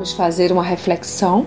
[0.00, 1.44] Vamos fazer uma reflexão.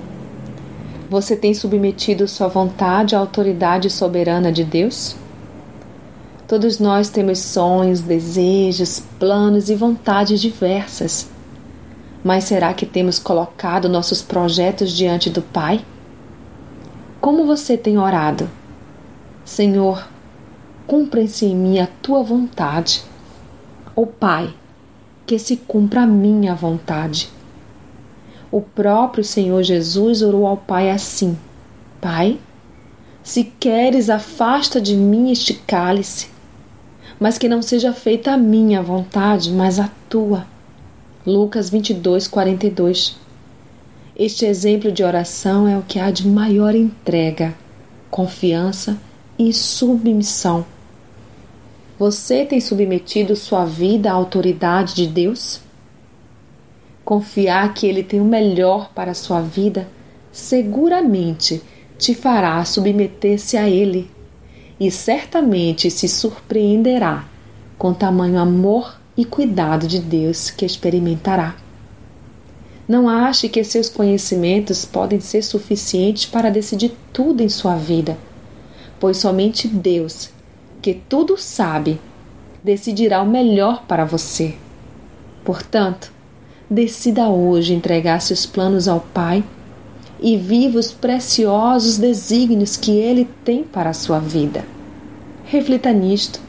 [1.10, 5.16] Você tem submetido sua vontade à autoridade soberana de Deus?
[6.48, 11.28] Todos nós temos sonhos, desejos, planos e vontades diversas.
[12.24, 15.84] Mas será que temos colocado nossos projetos diante do Pai?
[17.20, 18.48] Como você tem orado?
[19.44, 20.08] Senhor,
[20.86, 23.04] cumpra-se em mim a tua vontade.
[23.96, 24.54] Ou Pai,
[25.26, 27.32] que se cumpra a minha vontade.
[28.54, 31.36] O próprio Senhor Jesus orou ao Pai assim:
[32.00, 32.38] Pai,
[33.24, 36.28] se queres, afasta de mim este cálice,
[37.20, 40.46] mas que não seja feita a minha vontade, mas a tua.
[41.26, 43.18] Lucas 22, 42.
[44.16, 47.56] Este exemplo de oração é o que há de maior entrega,
[48.12, 49.00] confiança
[49.40, 50.64] e submissão.
[51.98, 55.60] Você tem submetido sua vida à autoridade de Deus?
[57.06, 59.88] Confiar que Ele tem o melhor para a sua vida
[60.32, 61.62] seguramente
[61.98, 64.10] te fará submeter-se a Ele
[64.80, 67.26] e certamente se surpreenderá
[67.78, 71.56] com tamanho amor e cuidado de Deus que experimentará.
[72.88, 78.18] Não ache que seus conhecimentos podem ser suficientes para decidir tudo em sua vida,
[79.00, 80.30] pois somente Deus,
[80.82, 82.00] que tudo sabe,
[82.64, 84.56] decidirá o melhor para você.
[85.46, 86.12] Portanto,
[86.70, 89.44] decida hoje entregar seus planos ao Pai
[90.20, 94.66] e viva os preciosos desígnios que Ele tem para a sua vida.
[95.46, 96.40] Reflita nisto.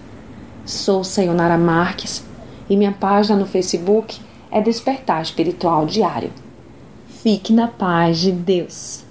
[0.65, 2.25] Sou Sayonara Marques
[2.71, 4.19] e minha página no Facebook
[4.51, 6.31] é Despertar Espiritual Diário.
[7.09, 9.05] Fique na paz de Deus.